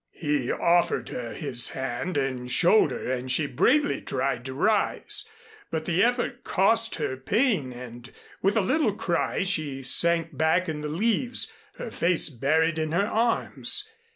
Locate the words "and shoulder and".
2.17-3.31